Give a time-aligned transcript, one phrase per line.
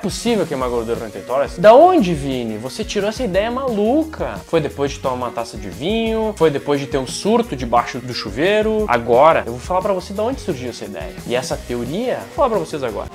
[0.00, 1.58] possível queimar gordura 48 horas?
[1.58, 2.58] Da onde, Vini?
[2.58, 4.40] Você tirou essa ideia maluca?
[4.46, 6.34] Foi depois de tomar uma taça de vinho?
[6.36, 8.84] Foi depois de ter um surto debaixo do chuveiro?
[8.88, 11.14] Agora, eu vou falar para você de onde surgiu essa ideia.
[11.26, 13.08] E essa teoria, vou falar para vocês agora.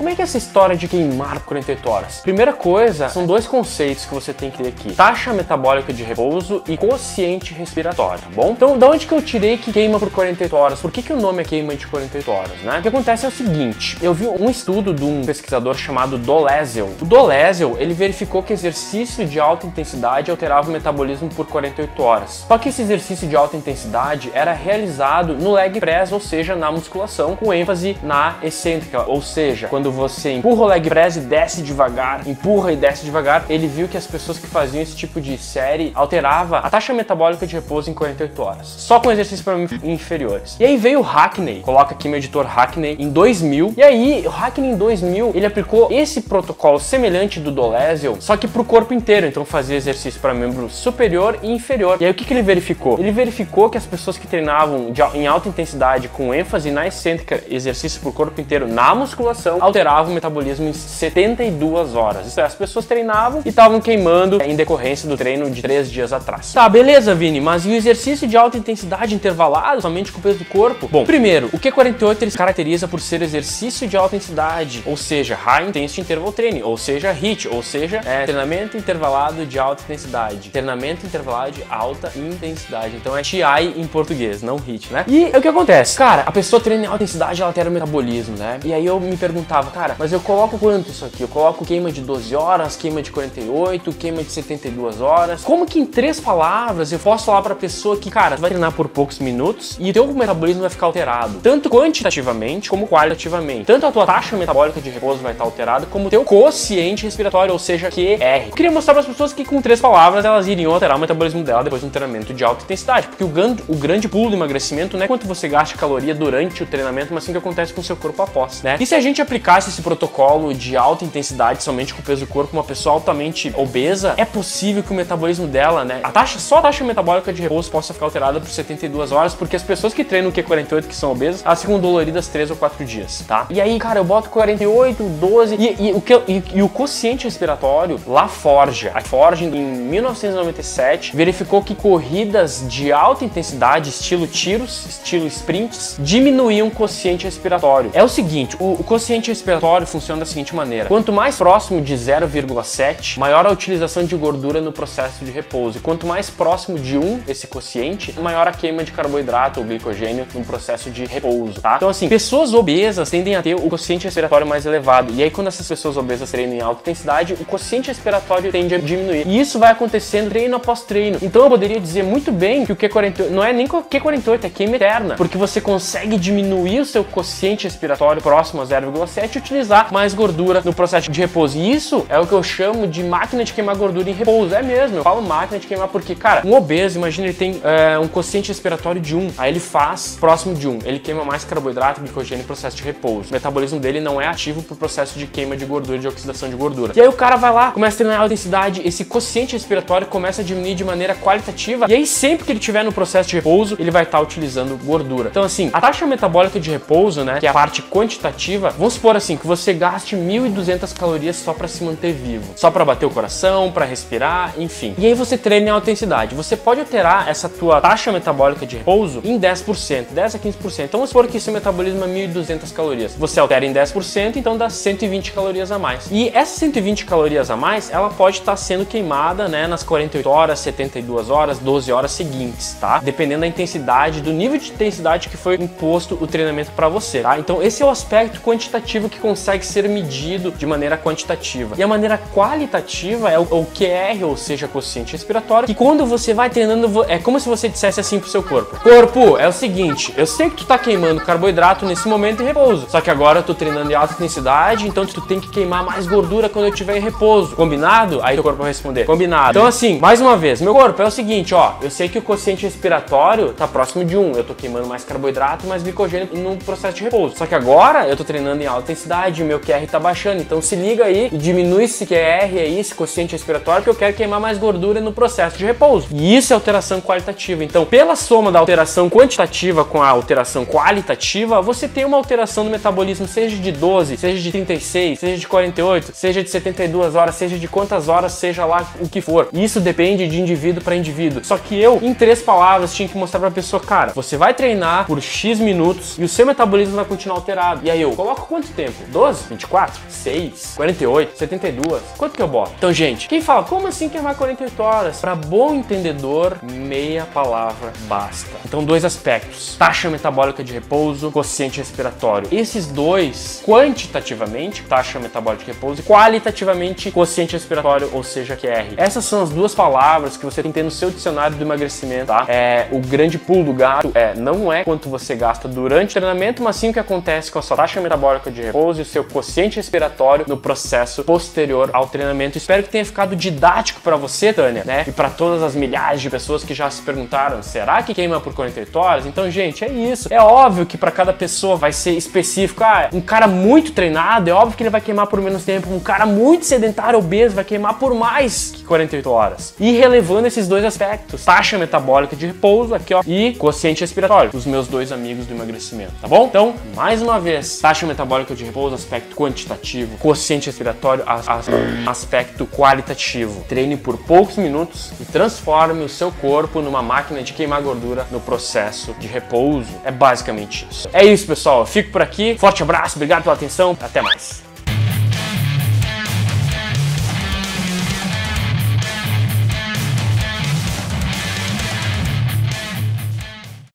[0.00, 2.20] Como é que é essa história de queimar por 48 horas?
[2.20, 6.62] Primeira coisa, são dois conceitos que você tem que ter aqui: taxa metabólica de repouso
[6.66, 8.52] e quociente respiratório, tá bom?
[8.52, 10.80] Então, da onde que eu tirei que queima por 48 horas?
[10.80, 12.78] Por que, que o nome é queima de 48 horas, né?
[12.78, 16.88] O que acontece é o seguinte: eu vi um estudo de um pesquisador chamado Dolezal.
[16.98, 22.46] O Dolezal, ele verificou que exercício de alta intensidade alterava o metabolismo por 48 horas.
[22.48, 26.72] Só que esse exercício de alta intensidade era realizado no leg press, ou seja, na
[26.72, 31.20] musculação, com ênfase na excêntrica, ou seja, quando quando você empurra o leg press e
[31.20, 35.20] desce devagar, empurra e desce devagar, ele viu que as pessoas que faziam esse tipo
[35.20, 39.56] de série alterava a taxa metabólica de repouso em 48 horas, só com exercícios para
[39.82, 40.56] inferiores.
[40.60, 44.30] E aí veio o Hackney, coloca aqui meu editor Hackney em 2000, e aí o
[44.30, 48.94] Hackney em 2000, ele aplicou esse protocolo semelhante do Dolezal, só que para o corpo
[48.94, 51.98] inteiro, então fazia exercício para membro superior e inferior.
[52.00, 52.98] E aí o que, que ele verificou?
[52.98, 57.42] Ele verificou que as pessoas que treinavam de, em alta intensidade com ênfase na excêntrica,
[57.48, 62.26] exercício para o corpo inteiro na musculação, alteravam alterava o metabolismo em 72 horas.
[62.26, 66.12] Isso é, as pessoas treinavam e estavam queimando em decorrência do treino de 3 dias
[66.12, 66.52] atrás.
[66.52, 70.40] Tá, beleza, Vini, mas e o exercício de alta intensidade intervalado, somente com o peso
[70.40, 70.86] do corpo?
[70.88, 75.34] Bom, primeiro, o Q48 ele se caracteriza por ser exercício de alta intensidade, ou seja,
[75.34, 80.50] High Intensity Interval Training, ou seja, HIIT, ou seja, é, treinamento intervalado de alta intensidade.
[80.50, 82.96] Treinamento intervalado de alta intensidade.
[82.96, 83.40] Então é TI
[83.76, 85.04] em português, não HIIT, né?
[85.08, 85.96] E o que acontece?
[85.96, 88.60] Cara, a pessoa treina em alta intensidade, ela altera o metabolismo, né?
[88.64, 91.22] E aí eu me perguntava, cara, mas eu coloco quanto isso aqui?
[91.22, 95.42] Eu coloco queima de 12 horas, queima de 48, queima de 72 horas.
[95.42, 98.88] Como que em três palavras eu posso falar pra pessoa que, cara, vai treinar por
[98.88, 103.64] poucos minutos e teu metabolismo vai ficar alterado, tanto quantitativamente como qualitativamente.
[103.64, 107.58] Tanto a tua taxa metabólica de repouso vai estar alterada, como teu quociente respiratório, ou
[107.58, 108.48] seja, QR.
[108.48, 111.42] Eu queria mostrar para as pessoas que com três palavras elas iriam alterar o metabolismo
[111.42, 114.36] dela depois de um treinamento de alta intensidade, porque o grande, o grande pulo do
[114.36, 117.72] emagrecimento não é quanto você gasta caloria durante o treinamento, mas sim o que acontece
[117.72, 118.76] com o seu corpo após, né?
[118.80, 122.24] E se a gente aplicar aplicasse esse protocolo de alta intensidade somente com o peso
[122.24, 126.38] do corpo, uma pessoa altamente obesa, é possível que o metabolismo dela, né, a taxa,
[126.38, 129.92] só a taxa metabólica de repouso possa ficar alterada por 72 horas, porque as pessoas
[129.92, 133.46] que treinam o Q48, que são obesas, elas ficam doloridas 3 ou 4 dias, tá?
[133.50, 137.24] E aí, cara, eu boto 48, 12, e, e o, que, e, e o quociente
[137.24, 144.86] respiratório, lá Forge, a Forge em 1997 verificou que corridas de alta intensidade, estilo tiros,
[144.86, 147.90] estilo sprints, diminuíam o quociente respiratório.
[147.92, 149.49] É o seguinte, o, o quociente respiratório
[149.86, 154.72] funciona da seguinte maneira: quanto mais próximo de 0,7, maior a utilização de gordura no
[154.72, 155.78] processo de repouso.
[155.78, 160.26] E quanto mais próximo de 1 esse quociente, maior a queima de carboidrato ou glicogênio
[160.34, 161.76] no processo de repouso, tá?
[161.76, 165.12] Então assim, pessoas obesas tendem a ter o quociente respiratório mais elevado.
[165.14, 168.78] E aí quando essas pessoas obesas treinam em alta intensidade, o quociente respiratório tende a
[168.78, 169.26] diminuir.
[169.26, 171.18] E isso vai acontecendo treino após treino.
[171.20, 174.76] Então eu poderia dizer muito bem que o Q48 não é nem Q48, é queima
[174.76, 180.62] eterna, porque você consegue diminuir o seu quociente respiratório próximo a 0,7 utilizar mais gordura
[180.64, 181.58] no processo de repouso.
[181.58, 184.54] E isso é o que eu chamo de máquina de queimar gordura em repouso.
[184.54, 187.98] É mesmo, eu falo máquina de queimar porque, cara, um obeso, imagina, ele tem é,
[187.98, 192.00] um quociente respiratório de 1, aí ele faz próximo de 1, ele queima mais carboidrato,
[192.00, 193.30] glicogênio no processo de repouso.
[193.30, 196.56] O metabolismo dele não é ativo pro processo de queima de gordura, de oxidação de
[196.56, 196.92] gordura.
[196.94, 200.42] E aí o cara vai lá, começa a treinar alta intensidade, esse quociente respiratório começa
[200.42, 203.76] a diminuir de maneira qualitativa, e aí sempre que ele tiver no processo de repouso,
[203.78, 205.28] ele vai estar tá utilizando gordura.
[205.30, 209.16] Então assim, a taxa metabólica de repouso, né, que é a parte quantitativa, vamos supor
[209.16, 213.10] assim, que você gaste 1.200 calorias só para se manter vivo, só para bater o
[213.10, 214.94] coração, para respirar, enfim.
[214.98, 216.34] E aí você treina em alta intensidade.
[216.34, 220.84] Você pode alterar essa tua taxa metabólica de repouso em 10%, 10 a 15%.
[220.84, 223.14] Então vamos supor que seu metabolismo é 1.200 calorias.
[223.14, 226.08] Você altera em 10%, então dá 120 calorias a mais.
[226.10, 230.28] E essas 120 calorias a mais, ela pode estar tá sendo queimada, né, nas 48
[230.28, 232.98] horas, 72 horas, 12 horas seguintes, tá?
[232.98, 237.38] Dependendo da intensidade, do nível de intensidade que foi imposto o treinamento para você, tá?
[237.38, 241.74] Então esse é o aspecto quantitativo que consegue ser medido de maneira quantitativa.
[241.76, 246.34] E a maneira qualitativa é o, o QR, ou seja, quociente respiratório, que quando você
[246.34, 250.12] vai treinando, é como se você dissesse assim pro seu corpo: Corpo, é o seguinte,
[250.16, 253.42] eu sei que tu tá queimando carboidrato nesse momento em repouso, só que agora eu
[253.42, 256.96] tô treinando em alta intensidade, então tu tem que queimar mais gordura quando eu tiver
[256.96, 257.54] em repouso.
[257.54, 258.20] Combinado?
[258.22, 259.50] Aí teu corpo vai responder: Combinado.
[259.50, 262.22] Então, assim, mais uma vez, meu corpo é o seguinte, ó, eu sei que o
[262.22, 266.96] quociente respiratório tá próximo de 1, eu tô queimando mais carboidrato, mais glicogênio no processo
[266.96, 267.36] de repouso.
[267.36, 270.40] Só que agora eu tô treinando em alta intensidade velocidade, meu QR tá baixando.
[270.40, 274.14] Então se liga aí e diminui esse QR aí, esse quociente respiratório, que eu quero
[274.14, 276.08] queimar mais gordura no processo de repouso.
[276.12, 277.64] E isso é alteração qualitativa.
[277.64, 282.70] Então, pela soma da alteração quantitativa com a alteração qualitativa, você tem uma alteração no
[282.70, 287.58] metabolismo, seja de 12, seja de 36, seja de 48, seja de 72 horas, seja
[287.58, 289.48] de quantas horas, seja lá o que for.
[289.52, 291.44] Isso depende de indivíduo para indivíduo.
[291.44, 295.06] Só que eu, em três palavras, tinha que mostrar pra pessoa, cara, você vai treinar
[295.06, 297.80] por X minutos e o seu metabolismo vai continuar alterado.
[297.84, 298.89] E aí eu coloco quanto tempo?
[299.08, 299.48] 12?
[299.48, 300.00] 24?
[300.08, 300.72] 6?
[300.76, 301.38] 48?
[301.38, 302.02] 72?
[302.16, 302.72] Quanto que eu boto?
[302.76, 305.20] Então, gente, quem fala, como assim queimar 48 horas?
[305.20, 308.50] Para bom entendedor, meia palavra basta.
[308.64, 312.48] Então, dois aspectos: taxa metabólica de repouso, quociente respiratório.
[312.52, 318.94] Esses dois, quantitativamente, taxa metabólica de repouso, e qualitativamente, quociente respiratório, ou seja, QR.
[318.96, 322.26] Essas são as duas palavras que você tem que ter no seu dicionário do emagrecimento,
[322.26, 322.44] tá?
[322.48, 326.62] É, o grande pulo do gato é não é quanto você gasta durante o treinamento,
[326.62, 329.22] mas sim o que acontece com a sua taxa metabólica de repouso e o seu
[329.22, 332.56] quociente respiratório no processo posterior ao treinamento.
[332.56, 335.04] Espero que tenha ficado didático para você, Tânia, né?
[335.06, 338.54] E para todas as milhares de pessoas que já se perguntaram, será que queima por
[338.54, 339.26] 48 horas?
[339.26, 340.32] Então, gente, é isso.
[340.32, 342.82] É óbvio que para cada pessoa vai ser específico.
[342.82, 345.92] Ah, um cara muito treinado, é óbvio que ele vai queimar por menos tempo.
[345.92, 349.74] Um cara muito sedentário, obeso, vai queimar por mais que 48 horas.
[349.78, 354.64] E relevando esses dois aspectos, taxa metabólica de repouso aqui, ó, e quociente respiratório, os
[354.64, 356.46] meus dois amigos do emagrecimento, tá bom?
[356.46, 361.66] Então, mais uma vez, taxa metabólica de repouso, aspecto quantitativo, quociente respiratório, as, as,
[362.06, 363.64] aspecto qualitativo.
[363.68, 368.40] Treine por poucos minutos e transforme o seu corpo numa máquina de queimar gordura no
[368.40, 369.90] processo de repouso.
[370.04, 371.08] É basicamente isso.
[371.12, 371.80] É isso, pessoal.
[371.80, 372.56] Eu fico por aqui.
[372.58, 373.96] Forte abraço, obrigado pela atenção.
[374.00, 374.69] Até mais.